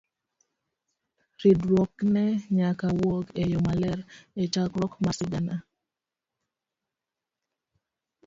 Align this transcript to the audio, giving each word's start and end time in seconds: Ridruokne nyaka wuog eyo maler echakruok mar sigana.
Ridruokne 1.41 2.23
nyaka 2.57 2.87
wuog 2.99 3.25
eyo 3.43 3.59
maler 3.67 3.99
echakruok 4.43 4.93
mar 5.03 5.13
sigana. 5.19 5.55